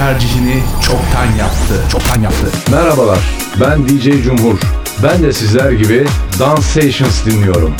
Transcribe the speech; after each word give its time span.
tercihini 0.00 0.62
çoktan 0.82 1.36
yaptı. 1.38 1.74
Çoktan 1.92 2.22
yaptı. 2.22 2.46
Merhabalar, 2.70 3.18
ben 3.60 3.88
DJ 3.88 4.24
Cumhur. 4.24 4.58
Ben 5.02 5.22
de 5.22 5.32
sizler 5.32 5.70
gibi 5.70 6.06
Dance 6.38 6.62
Sessions 6.62 7.24
dinliyorum. 7.24 7.74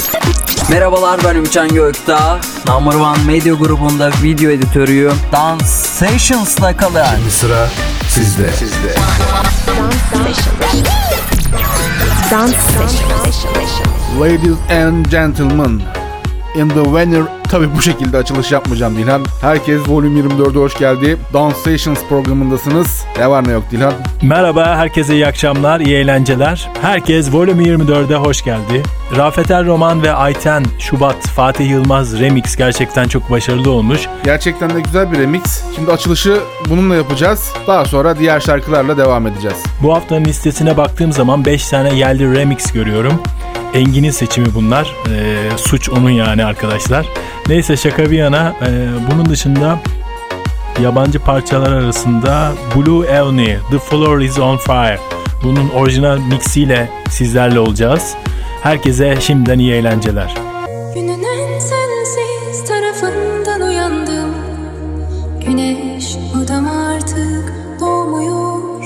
Merhabalar 0.71 1.21
ben 1.25 1.35
Ümcan 1.35 1.69
Gökdağ. 1.69 2.41
Number 2.69 2.95
One 2.95 3.25
Medya 3.27 3.55
grubunda 3.55 4.11
video 4.23 4.51
editörüyüm. 4.51 5.13
Dance 5.33 5.65
Sessions'la 5.65 6.77
kalın. 6.77 7.05
Şimdi 7.17 7.31
sıra 7.31 7.69
sizde. 8.09 8.51
Dance 12.31 12.57
Session. 12.57 13.11
Ladies 14.21 14.87
and 14.87 15.07
gentlemen, 15.07 15.83
in 16.55 16.69
the 16.69 16.95
venue 16.95 17.40
tabi 17.51 17.75
bu 17.77 17.83
şekilde 17.83 18.17
açılış 18.17 18.53
yapmayacağım 18.53 18.97
Dilhan. 18.97 19.25
Herkes 19.41 19.89
Volume 19.89 20.21
24'e 20.21 20.59
hoş 20.59 20.79
geldi. 20.79 21.17
Dance 21.33 21.57
Sessions 21.57 21.99
programındasınız. 22.09 23.05
Ne 23.19 23.31
var 23.31 23.49
ne 23.49 23.53
yok 23.53 23.63
Dilhan? 23.71 23.93
Merhaba, 24.23 24.77
herkese 24.77 25.15
iyi 25.15 25.27
akşamlar, 25.27 25.81
iyi 25.81 25.97
eğlenceler. 25.97 26.69
Herkes 26.83 27.33
Volume 27.33 27.63
24'e 27.63 28.17
hoş 28.17 28.45
geldi. 28.45 28.83
Rafet 29.17 29.51
Er 29.51 29.67
Roman 29.67 30.03
ve 30.03 30.13
Ayten 30.13 30.65
Şubat 30.79 31.29
Fatih 31.29 31.71
Yılmaz 31.71 32.21
remix 32.21 32.57
gerçekten 32.57 33.09
çok 33.09 33.31
başarılı 33.31 33.71
olmuş. 33.71 34.01
Gerçekten 34.25 34.71
de 34.71 34.81
güzel 34.81 35.13
bir 35.13 35.19
remix. 35.19 35.65
Şimdi 35.77 35.93
açılışı 35.93 36.41
bununla 36.69 36.95
yapacağız. 36.97 37.53
Daha 37.67 37.85
sonra 37.85 38.19
diğer 38.19 38.41
şarkılarla 38.41 38.97
devam 38.97 39.27
edeceğiz. 39.27 39.59
Bu 39.83 39.95
haftanın 39.95 40.25
listesine 40.25 40.77
baktığım 40.77 41.13
zaman 41.13 41.45
5 41.45 41.69
tane 41.69 41.95
yerli 41.95 42.37
remix 42.37 42.73
görüyorum. 42.73 43.23
Engin'in 43.75 44.11
seçimi 44.11 44.55
bunlar. 44.55 44.95
Ee, 45.11 45.57
suç 45.57 45.89
onun 45.91 46.11
yani 46.11 46.45
arkadaşlar. 46.45 47.07
Neyse 47.51 47.77
şaka 47.77 48.11
bir 48.11 48.19
yana 48.19 48.55
ee, 48.63 48.89
bunun 49.11 49.29
dışında 49.29 49.79
yabancı 50.83 51.19
parçalar 51.19 51.73
arasında 51.73 52.53
Blue 52.77 53.07
Evney, 53.07 53.57
The 53.71 53.79
Floor 53.79 54.21
Is 54.21 54.39
On 54.39 54.57
Fire. 54.57 54.99
Bunun 55.43 55.69
orijinal 55.69 56.19
mixiyle 56.19 56.91
sizlerle 57.11 57.61
olacağız. 57.61 58.15
Herkese 58.63 59.17
şimdiden 59.21 59.59
iyi 59.59 59.73
eğlenceler. 59.73 60.35
Günün 60.95 61.23
en 61.23 61.59
sensiz 61.59 62.69
tarafından 62.69 63.61
uyandım 63.61 64.35
Güneş 65.47 66.17
odama 66.45 66.89
artık 66.89 67.53
doğmuyor 67.81 68.85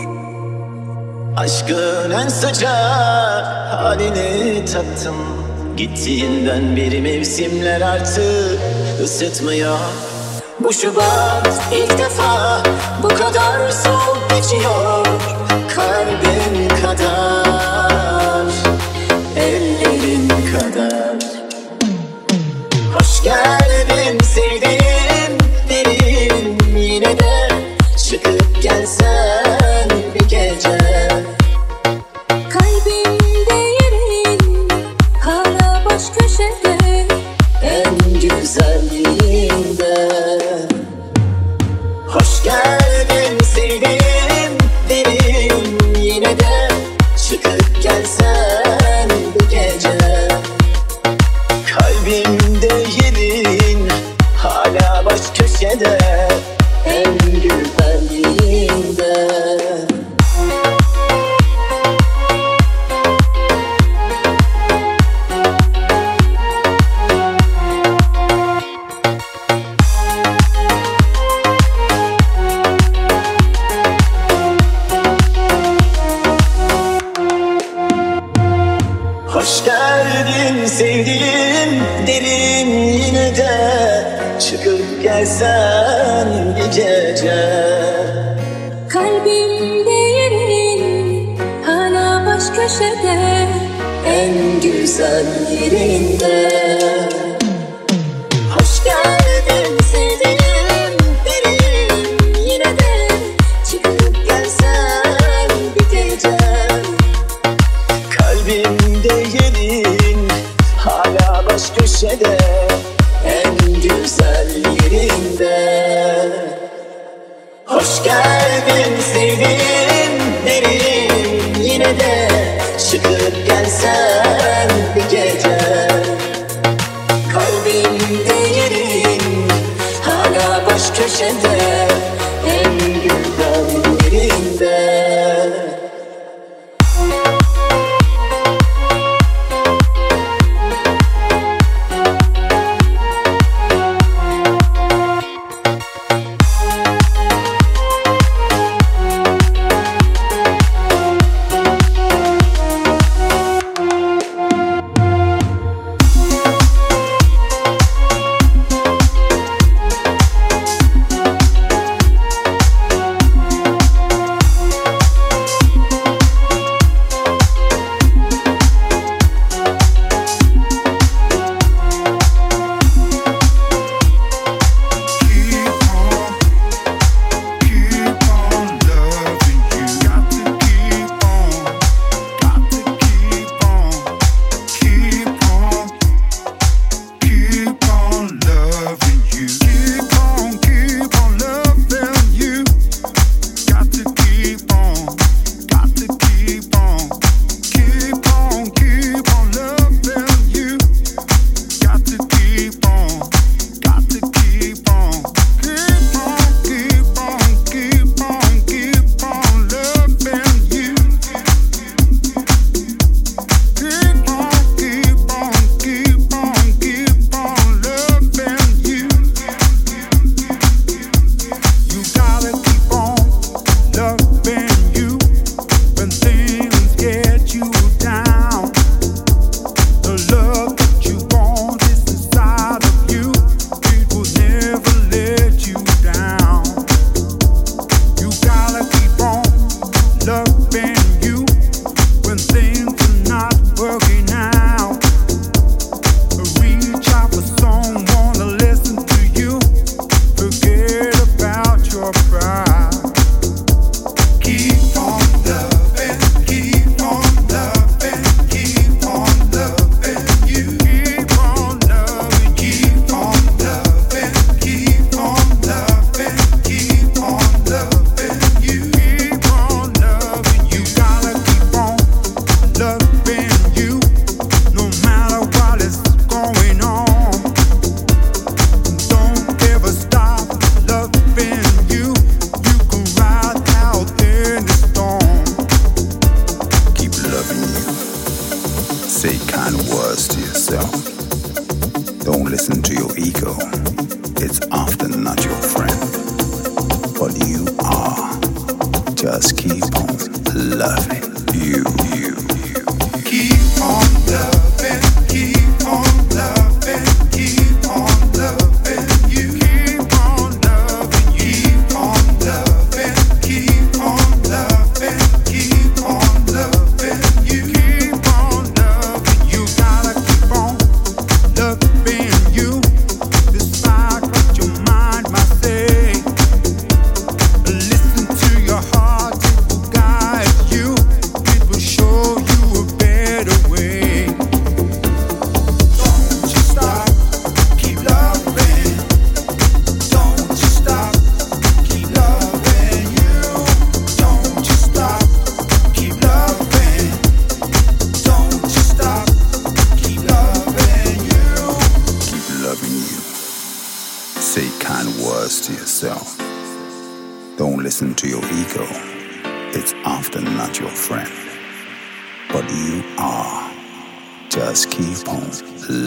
Aşkın 1.37 2.11
en 2.11 2.29
sıcak 2.29 3.47
halini 3.71 4.65
tattım 4.65 5.44
Gittiğinden 5.77 6.77
beri 6.77 7.01
mevsimler 7.01 7.81
artık 7.81 8.61
ısıtmıyor 9.03 9.79
Bu 10.61 10.73
Şubat 10.73 11.63
ilk 11.73 11.99
defa 11.99 12.63
bu 13.03 13.09
kadar 13.09 13.71
soğuk 13.71 14.31
geçiyor 14.31 15.07
Kalbim 15.75 16.69
kadar, 16.69 18.47
ellerim 19.37 20.29
kadar. 20.29 21.17
Hoş 22.95 23.23
geldin 23.23 23.64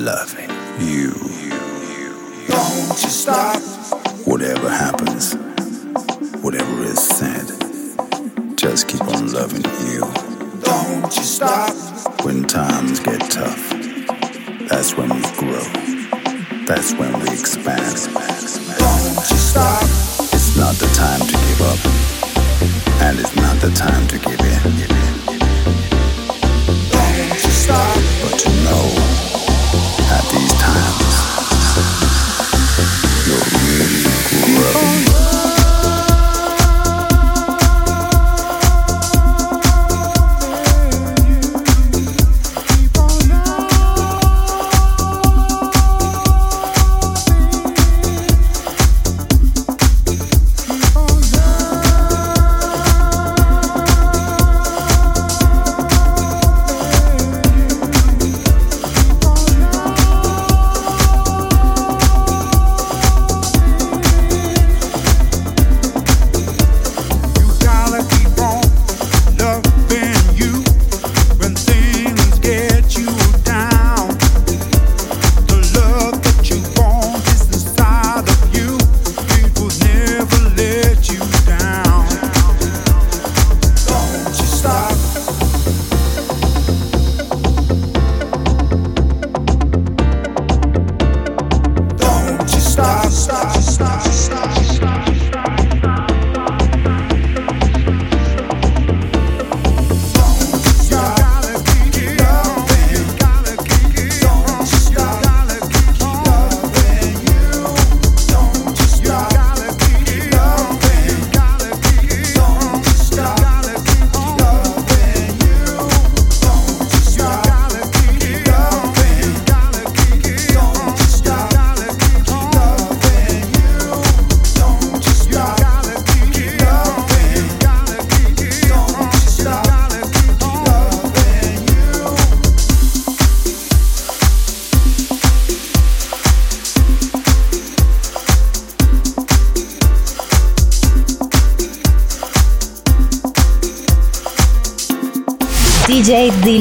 loving 0.07 0.49
you. 0.79 1.11
Don't 2.47 3.03
you 3.03 3.09
stop. 3.09 3.61
Whatever 4.25 4.69
happens, 4.69 5.33
whatever 6.41 6.83
is 6.83 6.97
said, 6.97 7.47
just 8.55 8.87
keep 8.87 9.01
on 9.01 9.33
loving 9.33 9.65
you. 9.91 9.99
Don't 10.61 11.13
you 11.13 11.23
stop. 11.23 11.73
When 12.23 12.45
times 12.45 13.01
get 13.01 13.19
tough, 13.29 13.69
that's 14.69 14.95
when 14.95 15.09
we 15.09 15.21
grow. 15.41 15.67
That's 16.67 16.93
when 16.93 17.11
we 17.19 17.27
expand. 17.27 17.97
Don't 18.79 19.29
you 19.29 19.39
stop. 19.51 19.83
It's 20.31 20.55
not 20.55 20.75
the 20.75 20.89
time 20.95 21.19
to 21.19 21.35
give 21.47 21.61
up, 21.71 21.81
and 23.03 23.19
it's 23.19 23.35
not 23.35 23.59
the 23.59 23.71
time 23.75 24.07
to 24.07 24.17
give 24.19 24.39
in. 24.39 24.61
Don't 26.95 27.43
you 27.43 27.51
stop. 27.51 27.97
But 28.23 28.39
to 28.39 28.49
know 28.63 29.26
at 30.09 30.29
these 30.29 30.53
times. 30.53 31.06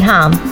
Tom. 0.07 0.46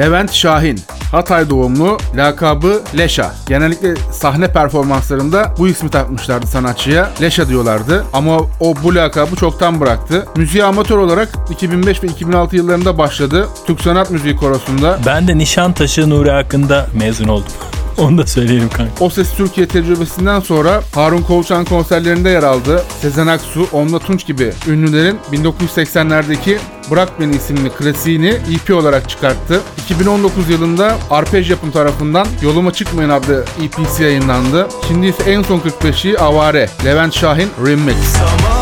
Levent 0.00 0.32
Şahin. 0.32 0.80
Hatay 1.12 1.50
doğumlu, 1.50 1.98
lakabı 2.16 2.82
Leşa. 2.98 3.34
Genellikle 3.48 3.96
sahne 3.96 4.52
performanslarında 4.52 5.54
bu 5.58 5.68
ismi 5.68 5.90
takmışlardı 5.90 6.46
sanatçıya. 6.46 7.10
Leşa 7.20 7.48
diyorlardı 7.48 8.04
ama 8.12 8.38
o 8.60 8.74
bu 8.84 8.94
lakabı 8.94 9.36
çoktan 9.36 9.80
bıraktı. 9.80 10.26
Müziğe 10.36 10.64
amatör 10.64 10.98
olarak 10.98 11.28
2005 11.50 12.02
ve 12.02 12.06
2006 12.06 12.56
yıllarında 12.56 12.98
başladı. 12.98 13.48
Türk 13.66 13.80
Sanat 13.80 14.10
Müziği 14.10 14.36
Korosu'nda. 14.36 14.98
Ben 15.06 15.28
de 15.28 15.38
Nişantaşı 15.38 16.10
Nuri 16.10 16.30
hakkında 16.30 16.86
mezun 16.94 17.28
oldum. 17.28 17.52
Onu 18.04 18.18
da 18.18 18.26
söyleyelim 18.26 18.68
kanka. 18.68 19.04
O 19.04 19.10
Ses 19.10 19.34
Türkiye 19.34 19.68
tecrübesinden 19.68 20.40
sonra 20.40 20.82
Harun 20.94 21.22
Kolçan 21.22 21.64
konserlerinde 21.64 22.30
yer 22.30 22.42
aldı. 22.42 22.82
Sezen 23.00 23.26
Aksu, 23.26 23.66
Onla 23.72 23.98
Tunç 23.98 24.26
gibi 24.26 24.52
ünlülerin 24.68 25.18
1980'lerdeki 25.32 26.58
Bırak 26.90 27.20
Beni 27.20 27.36
isimli 27.36 27.70
klasiğini 27.70 28.28
EP 28.28 28.74
olarak 28.74 29.08
çıkarttı. 29.08 29.60
2019 29.84 30.50
yılında 30.50 30.96
Arpej 31.10 31.50
Yapım 31.50 31.70
tarafından 31.70 32.26
Yoluma 32.42 32.72
Çıkmayın 32.72 33.10
adlı 33.10 33.44
EP'si 33.62 34.02
yayınlandı. 34.02 34.68
Şimdi 34.88 35.06
ise 35.06 35.30
en 35.30 35.42
son 35.42 35.58
45'i 35.58 36.18
Avare, 36.18 36.70
Levent 36.84 37.14
Şahin 37.14 37.48
Remix. 37.66 37.96
Zaman 37.96 38.59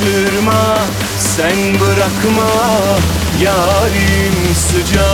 kaçırma 0.00 0.78
Sen 1.18 1.80
bırakma 1.80 2.50
yarim 3.42 4.54
sıcak 4.54 5.09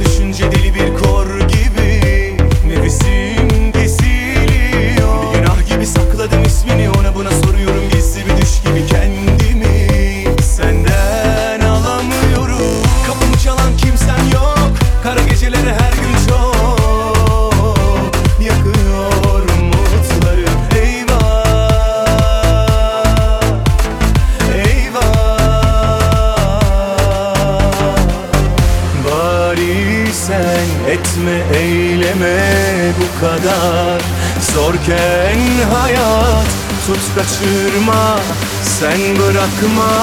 düşünce 0.00 0.52
deli 0.52 0.61
bırakma 39.62 39.82
yarim 39.82 40.01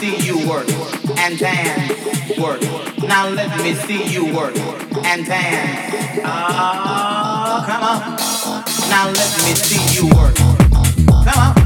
see 0.00 0.16
you 0.18 0.48
work 0.48 0.68
and 1.18 1.38
dance, 1.38 2.38
work. 2.38 2.60
Now 2.98 3.28
let 3.28 3.56
me 3.62 3.74
see 3.74 4.04
you 4.12 4.34
work 4.34 4.56
and 5.04 5.24
dance. 5.26 6.20
Ah, 6.24 7.64
come 7.66 7.82
on. 7.82 8.90
Now 8.90 9.06
let 9.06 9.32
me 9.44 9.54
see 9.54 9.98
you 9.98 10.08
work. 10.14 10.34
Come 11.24 11.38
on. 11.38 11.65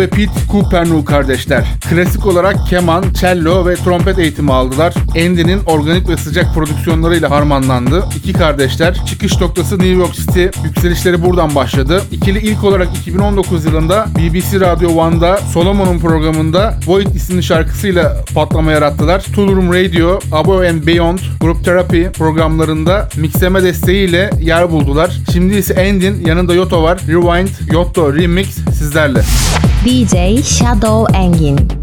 Ve 0.00 0.06
Pete 0.06 0.32
Coopernu 0.50 1.04
kardeşler. 1.04 1.64
Klasik 1.90 2.26
olarak 2.26 2.66
keman, 2.66 3.04
cello 3.20 3.66
ve 3.66 3.74
trompet 3.74 4.18
eğitimi 4.18 4.52
aldılar. 4.52 4.94
Andy'nin 5.10 5.60
organik 5.66 6.08
ve 6.08 6.16
sıcak 6.16 6.54
prodüksiyonlarıyla 6.54 7.30
harmanlandı. 7.30 8.04
İki 8.16 8.32
kardeşler 8.32 9.06
çıkış 9.06 9.40
noktası 9.40 9.78
New 9.78 9.94
York 9.94 10.14
City. 10.14 10.44
Yükselişleri 10.64 11.24
buradan 11.24 11.54
başladı. 11.54 12.02
İkili 12.12 12.38
ilk 12.38 12.64
olarak 12.64 12.88
2019 12.96 13.64
yılında 13.64 14.06
BBC 14.18 14.60
Radio 14.60 14.90
1'da 14.90 15.36
Solomon'un 15.36 15.98
programında 15.98 16.74
Void 16.86 17.14
isimli 17.14 17.42
şarkısıyla 17.42 18.24
patlama 18.34 18.72
yarattılar. 18.72 19.24
Room 19.36 19.72
Radio, 19.72 20.20
Above 20.32 20.70
and 20.70 20.86
Beyond, 20.86 21.18
Group 21.40 21.64
Therapy 21.64 22.04
programlarında 22.04 23.08
mixleme 23.16 23.62
desteğiyle 23.62 24.30
yer 24.40 24.70
buldular. 24.70 25.10
Şimdi 25.32 25.56
ise 25.56 25.88
Andy'nin 25.88 26.26
yanında 26.26 26.54
Yoto 26.54 26.82
var. 26.82 26.98
Rewind, 27.08 27.72
Yoto 27.72 28.14
Remix 28.14 28.48
sizlerle. 28.78 29.20
DJ 29.80 30.44
Shadow 30.44 31.06
Engin. 31.16 31.79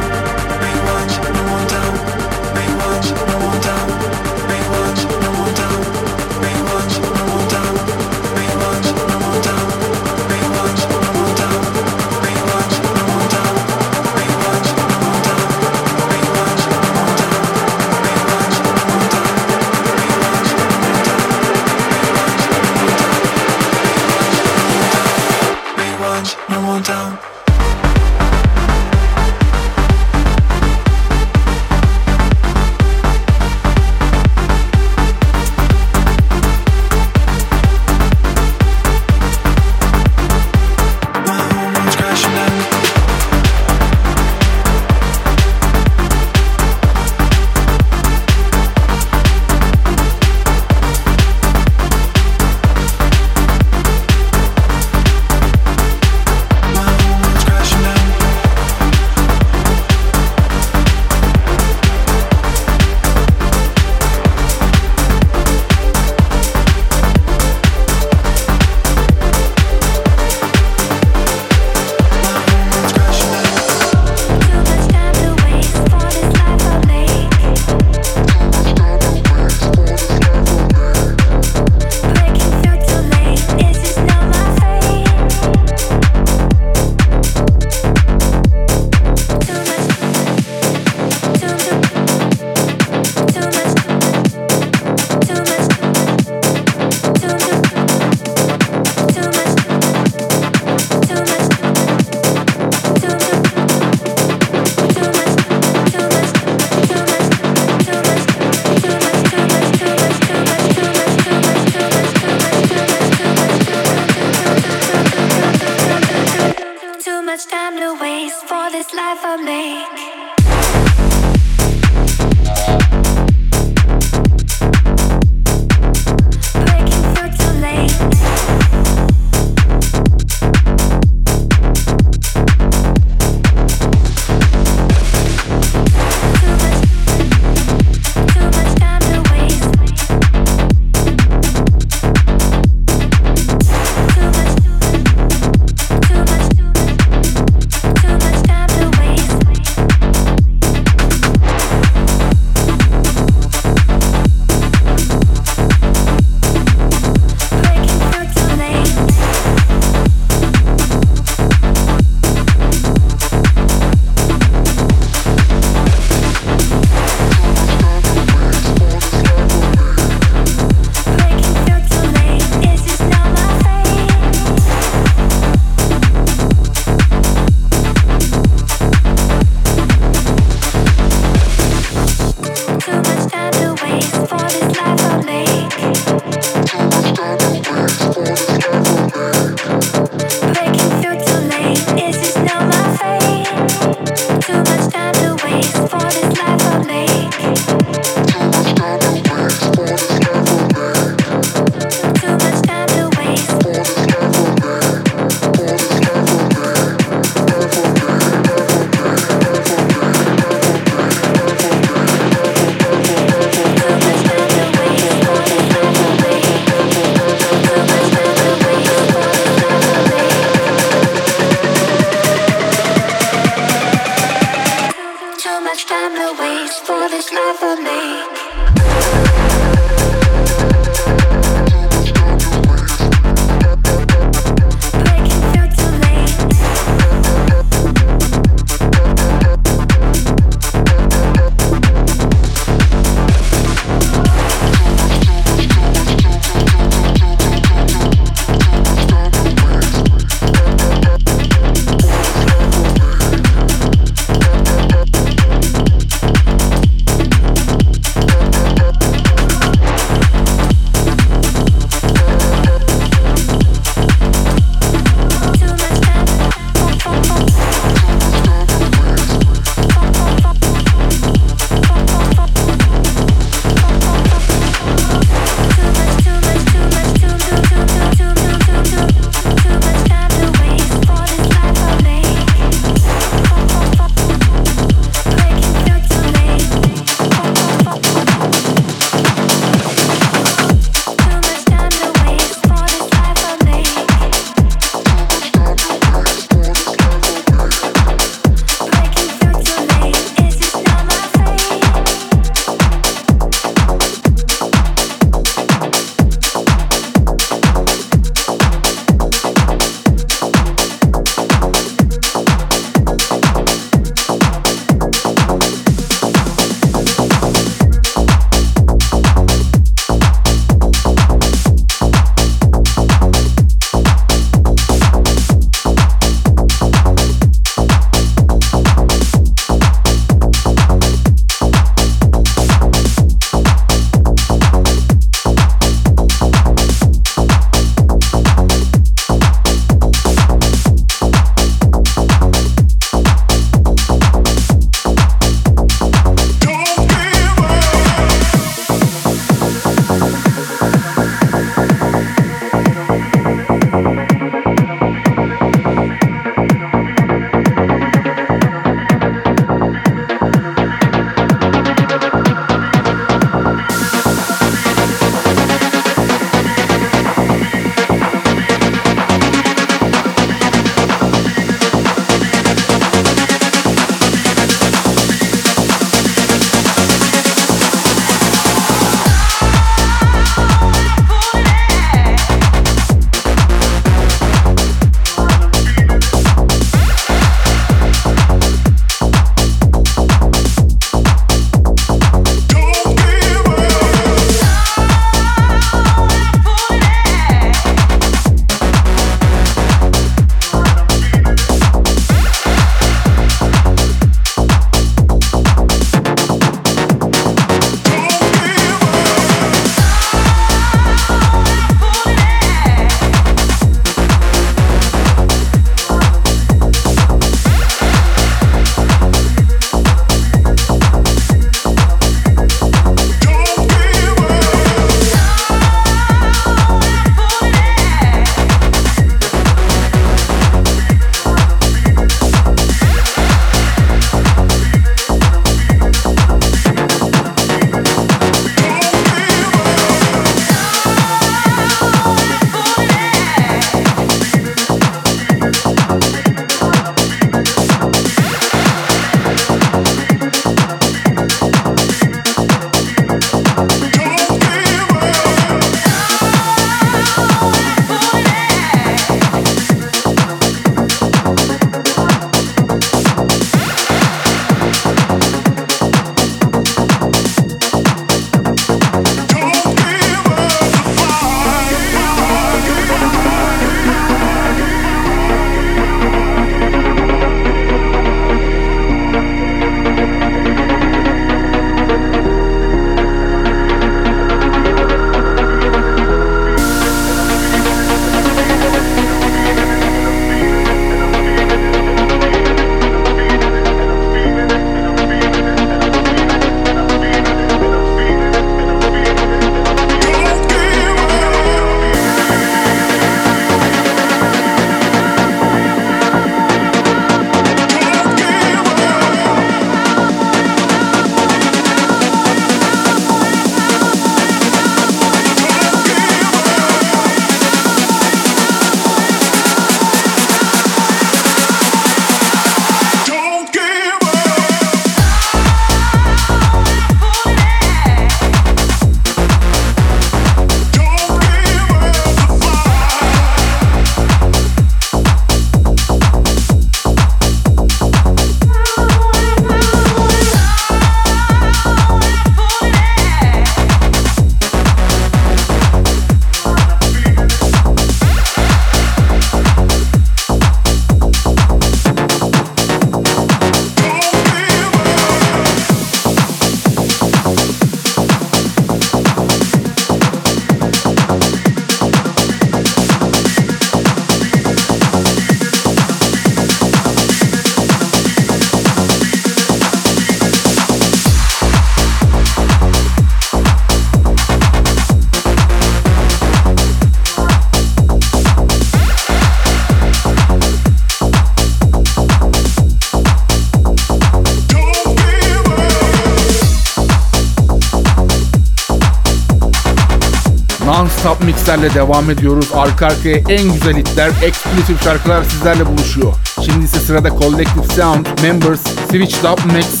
Top 591.71 591.79
Mix'lerle 591.79 591.93
devam 591.93 592.29
ediyoruz. 592.29 592.69
Arka 592.73 593.05
arkaya 593.05 593.37
en 593.37 593.73
güzel 593.73 593.97
hitler, 593.97 594.31
eksklusif 594.43 595.03
şarkılar 595.03 595.43
sizlerle 595.43 595.85
buluşuyor. 595.85 596.33
Şimdi 596.65 596.85
ise 596.85 596.99
sırada 596.99 597.29
Collective 597.29 597.95
Sound, 597.95 598.25
Members, 598.43 598.81
Switch 599.09 599.45
Up 599.51 599.65
Mix, 599.65 600.00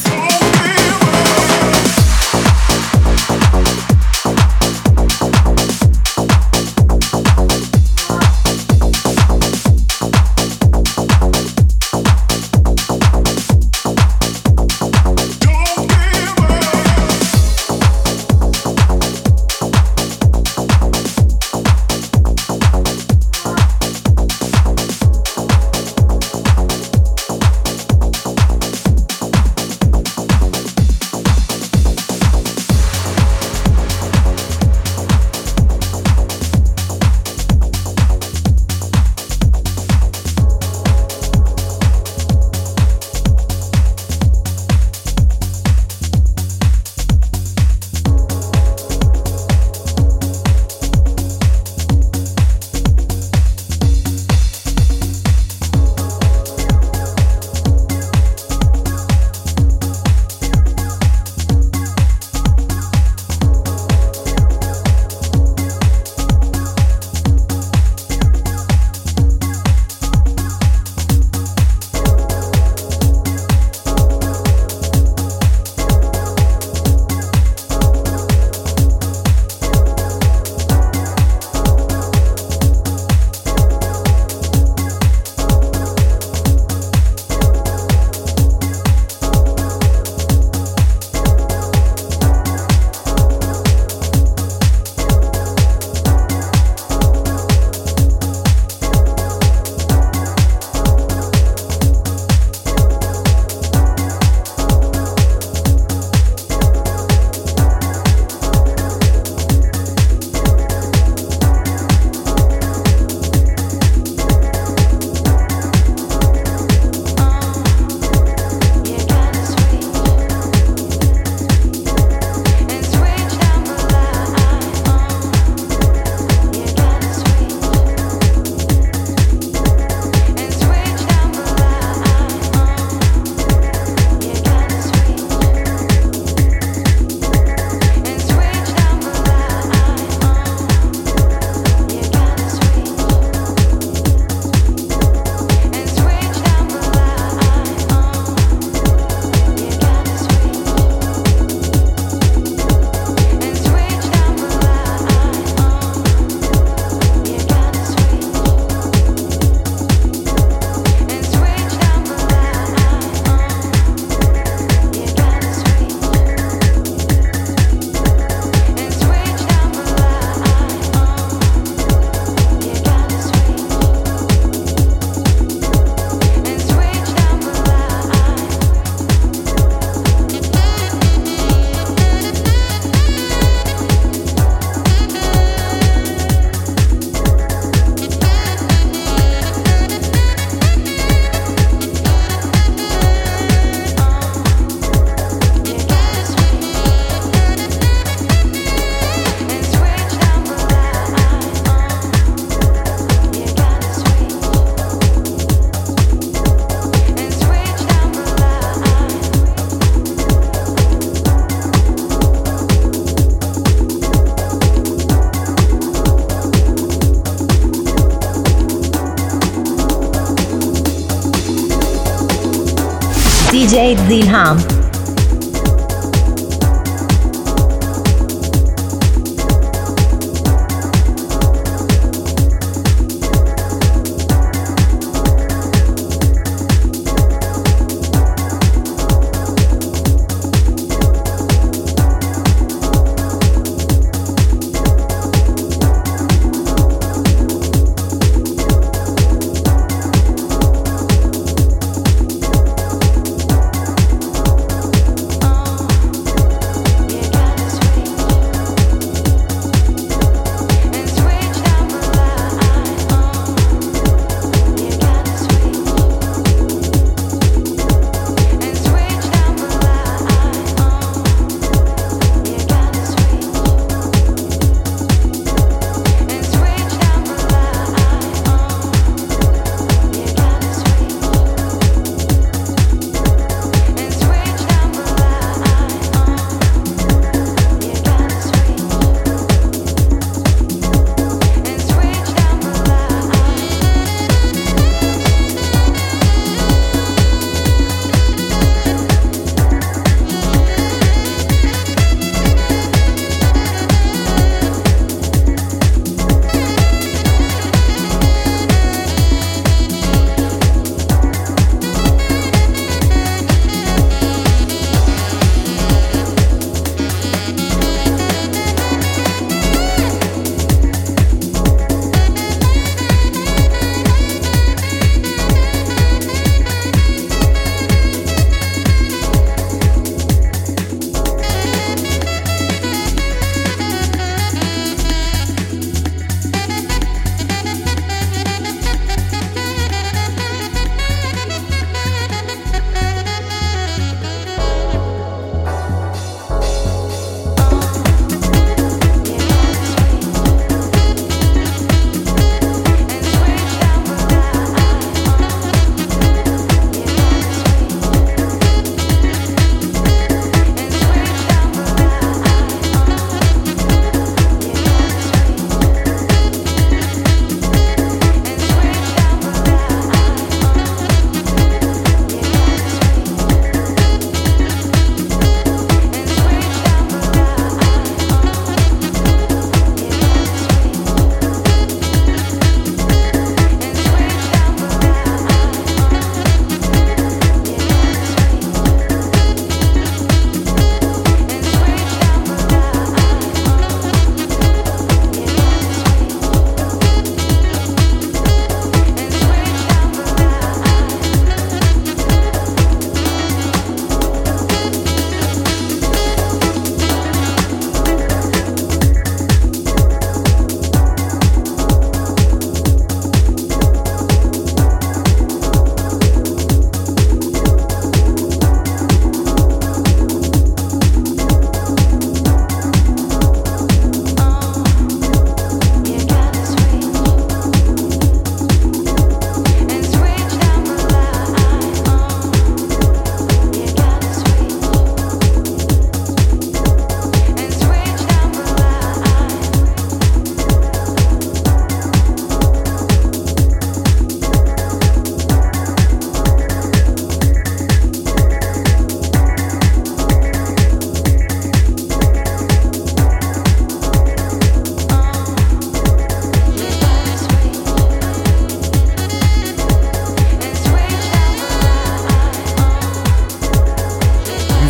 DJ 224.11 224.23
Dilham. 224.23 224.70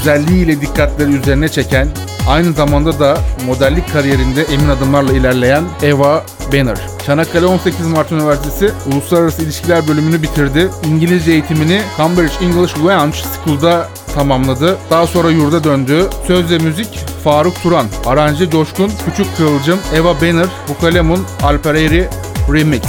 Güzelliğiyle 0.01 0.61
dikkatleri 0.61 1.11
üzerine 1.11 1.49
çeken, 1.49 1.87
aynı 2.27 2.53
zamanda 2.53 2.99
da 2.99 3.17
modellik 3.45 3.93
kariyerinde 3.93 4.43
emin 4.43 4.69
adımlarla 4.69 5.13
ilerleyen 5.13 5.63
Eva 5.83 6.23
Banner. 6.53 6.77
Çanakkale 7.05 7.45
18 7.45 7.87
Mart 7.87 8.11
Üniversitesi 8.11 8.71
Uluslararası 8.93 9.41
İlişkiler 9.41 9.87
bölümünü 9.87 10.23
bitirdi. 10.23 10.69
İngilizce 10.87 11.31
eğitimini 11.31 11.81
Cambridge 11.97 12.33
English 12.41 12.77
Language 12.77 13.17
School'da 13.17 13.87
tamamladı. 14.15 14.77
Daha 14.89 15.07
sonra 15.07 15.29
yurda 15.29 15.63
döndü. 15.63 16.09
Söz 16.27 16.51
ve 16.51 16.57
müzik 16.57 16.99
Faruk 17.23 17.63
Turan, 17.63 17.85
aranje 18.05 18.49
Coşkun, 18.49 18.91
Küçük 19.05 19.37
Kıvılcım, 19.37 19.79
Eva 19.95 20.21
Banner, 20.21 20.47
Bukalemun, 20.69 21.25
Alpereri 21.43 22.07
Remix. 22.53 22.83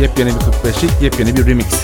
Yepyeni 0.00 0.28
bir 0.28 0.68
45'lik, 0.70 1.02
yepyeni 1.02 1.36
bir 1.36 1.46
remix. 1.46 1.81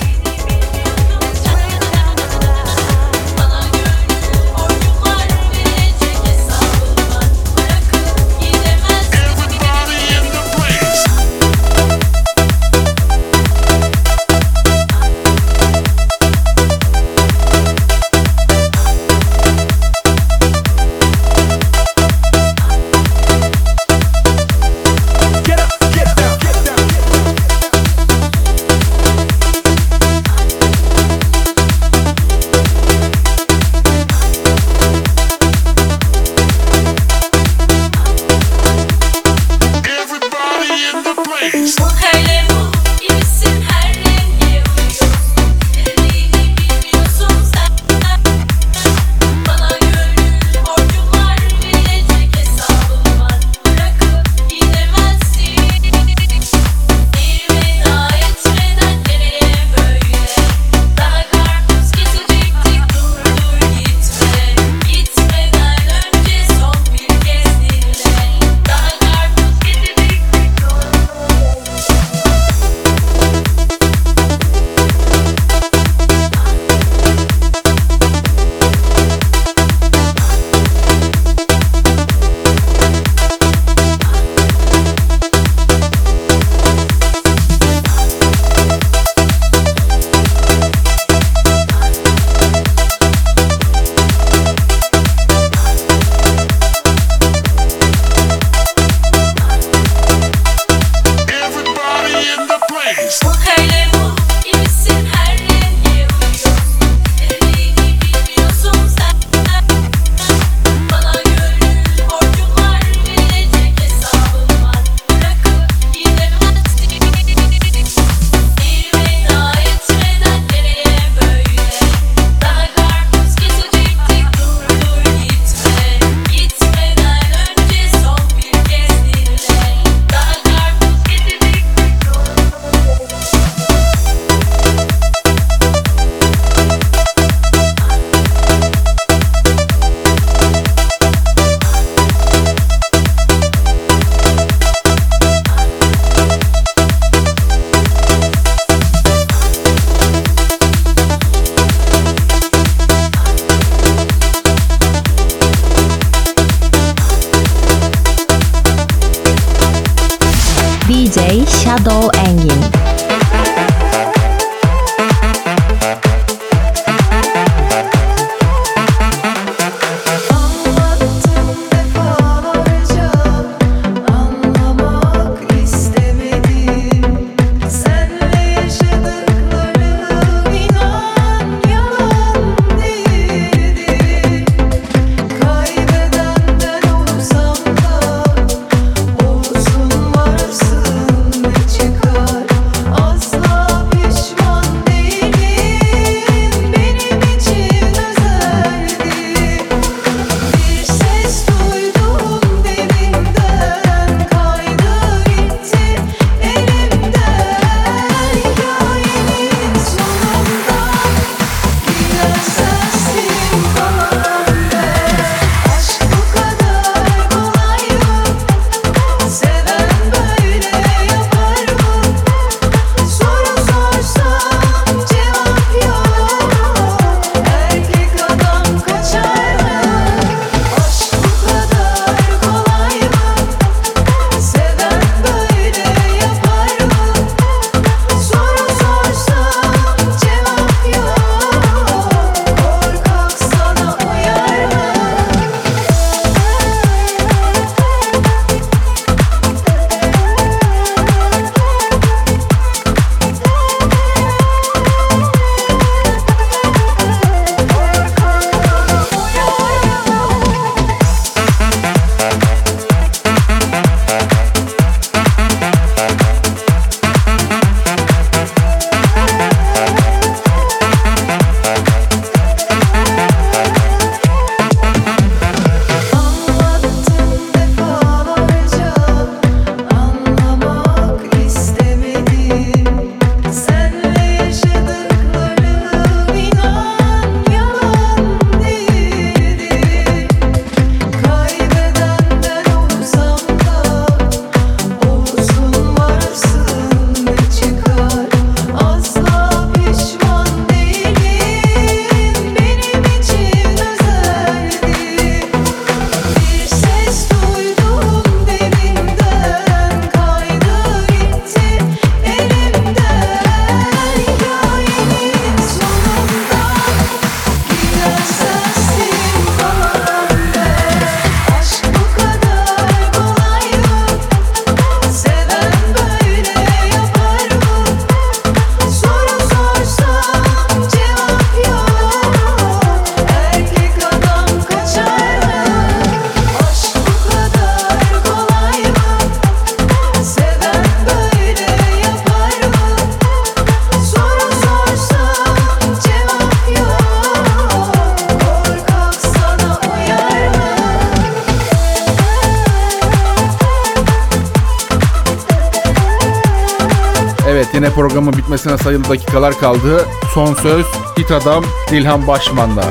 Yine 357.79 357.89
programın 357.89 358.33
bitmesine 358.33 358.77
sayılı 358.77 359.09
dakikalar 359.09 359.59
kaldı. 359.59 360.05
Son 360.33 360.53
söz 360.53 360.85
hit 361.17 361.31
adam 361.31 361.65
Dilhan 361.91 362.27
Başman'da. 362.27 362.83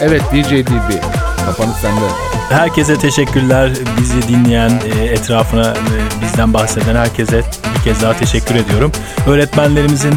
Evet 0.00 0.22
DJ 0.32 0.50
DB. 0.50 1.02
Kapanış 1.46 1.76
sende. 1.76 2.00
Herkese 2.48 2.98
teşekkürler. 2.98 3.70
Bizi 4.00 4.28
dinleyen, 4.28 4.72
e, 4.98 5.04
etrafına 5.04 5.70
e, 5.70 6.22
bizden 6.22 6.54
bahseden 6.54 6.96
herkese 6.96 7.42
bir 7.74 7.84
kez 7.84 8.02
daha 8.02 8.16
teşekkür 8.16 8.54
ediyorum. 8.54 8.92
Öğretmenlerimizin 9.26 10.14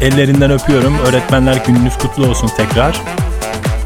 ellerinden 0.00 0.50
öpüyorum. 0.50 0.98
Öğretmenler 1.08 1.62
gününüz 1.66 1.98
kutlu 1.98 2.26
olsun 2.26 2.50
tekrar. 2.56 3.00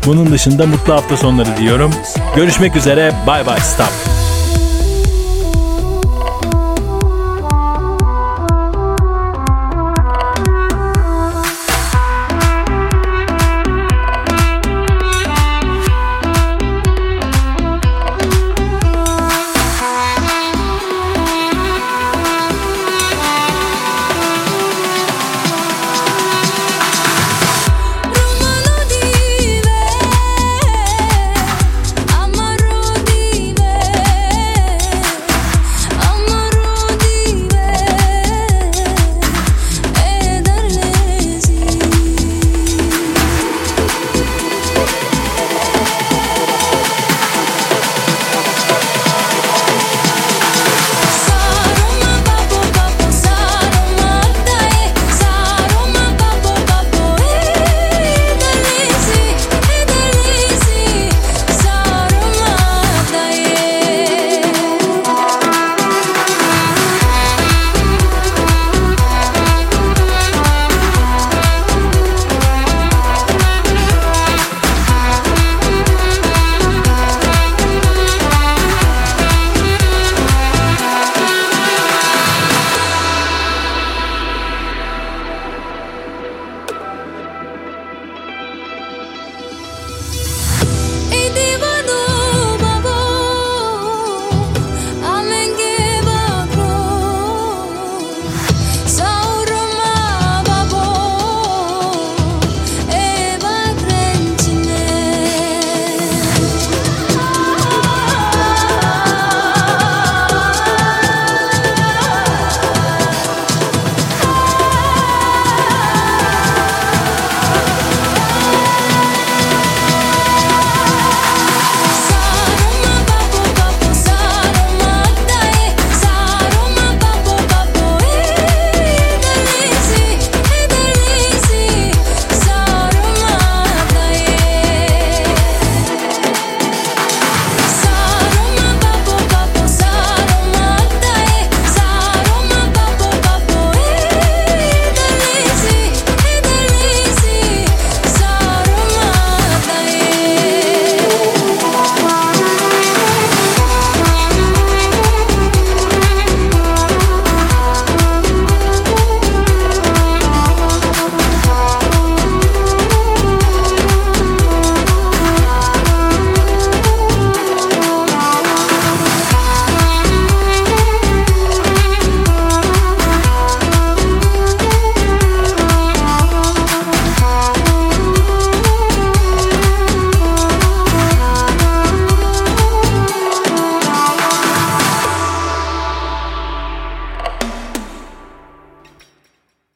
Bunun 0.06 0.32
dışında 0.32 0.66
mutlu 0.66 0.94
hafta 0.94 1.16
sonları 1.16 1.56
diyorum. 1.58 1.90
Görüşmek 2.36 2.76
üzere. 2.76 3.12
Bye 3.26 3.46
bye. 3.46 3.60
Stop. 3.60 4.17